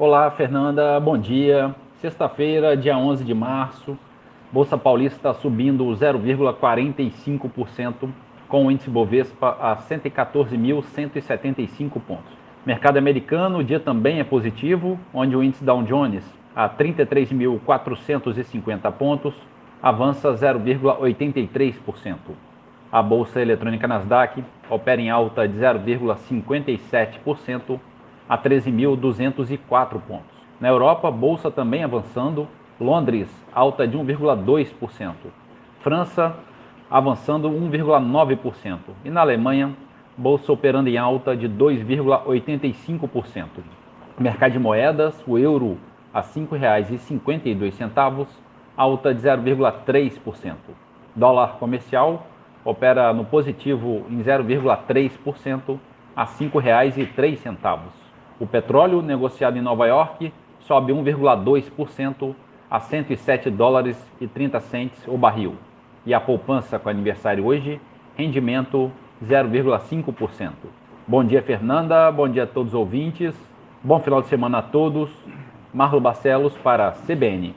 [0.00, 1.74] Olá, Fernanda, bom dia.
[2.00, 3.98] Sexta-feira, dia 11 de março,
[4.52, 8.08] Bolsa Paulista subindo 0,45%,
[8.46, 12.30] com o índice Bovespa a 114.175 pontos.
[12.64, 16.22] Mercado americano, o dia também é positivo, onde o índice Dow Jones
[16.54, 19.34] a 33.450 pontos,
[19.82, 22.14] avança 0,83%.
[22.92, 27.80] A bolsa eletrônica Nasdaq opera em alta de 0,57%
[28.28, 30.36] a 13.204 pontos.
[30.60, 32.46] Na Europa, bolsa também avançando,
[32.80, 35.14] Londres alta de 1,2%,
[35.80, 36.36] França
[36.90, 39.76] avançando 1,9% e na Alemanha,
[40.16, 43.46] bolsa operando em alta de 2,85%.
[44.18, 45.76] Mercado de moedas, o euro
[46.12, 48.26] a R$ 5,52,
[48.76, 50.54] alta de 0,3%.
[51.14, 52.26] Dólar comercial
[52.64, 55.78] opera no positivo em 0,3%
[56.16, 58.07] a R$ 5,03.
[58.40, 62.34] O petróleo negociado em Nova York sobe 1,2%
[62.70, 65.56] a 107 dólares e 30 centes o barril.
[66.06, 67.80] E a poupança com aniversário hoje,
[68.16, 68.92] rendimento
[69.24, 70.52] 0,5%.
[71.06, 72.12] Bom dia, Fernanda.
[72.12, 73.34] Bom dia a todos os ouvintes.
[73.82, 75.10] Bom final de semana a todos.
[75.74, 77.54] Marlo Barcelos para CBN.